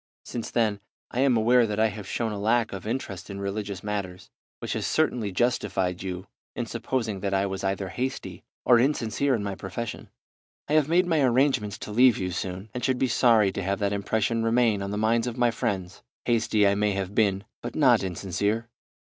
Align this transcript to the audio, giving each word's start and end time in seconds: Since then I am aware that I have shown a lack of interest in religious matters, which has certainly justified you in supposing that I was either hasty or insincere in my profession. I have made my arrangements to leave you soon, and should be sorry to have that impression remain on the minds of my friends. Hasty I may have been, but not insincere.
Since 0.25 0.49
then 0.49 0.79
I 1.11 1.19
am 1.19 1.37
aware 1.37 1.67
that 1.67 1.79
I 1.79 1.89
have 1.89 2.07
shown 2.07 2.31
a 2.31 2.39
lack 2.39 2.73
of 2.73 2.87
interest 2.87 3.29
in 3.29 3.39
religious 3.39 3.83
matters, 3.83 4.31
which 4.57 4.73
has 4.73 4.87
certainly 4.87 5.31
justified 5.31 6.01
you 6.01 6.25
in 6.55 6.65
supposing 6.65 7.19
that 7.19 7.35
I 7.35 7.45
was 7.45 7.63
either 7.63 7.89
hasty 7.89 8.43
or 8.65 8.79
insincere 8.79 9.35
in 9.35 9.43
my 9.43 9.53
profession. 9.53 10.09
I 10.67 10.73
have 10.73 10.89
made 10.89 11.05
my 11.05 11.21
arrangements 11.21 11.77
to 11.77 11.91
leave 11.91 12.17
you 12.17 12.31
soon, 12.31 12.71
and 12.73 12.83
should 12.83 12.97
be 12.97 13.07
sorry 13.07 13.51
to 13.51 13.61
have 13.61 13.77
that 13.77 13.93
impression 13.93 14.43
remain 14.43 14.81
on 14.81 14.89
the 14.89 14.97
minds 14.97 15.27
of 15.27 15.37
my 15.37 15.51
friends. 15.51 16.01
Hasty 16.25 16.65
I 16.67 16.73
may 16.73 16.93
have 16.93 17.13
been, 17.13 17.43
but 17.61 17.75
not 17.75 18.01
insincere. 18.01 18.69